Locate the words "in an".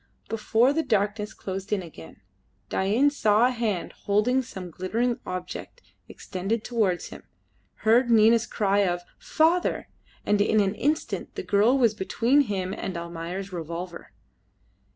10.41-10.73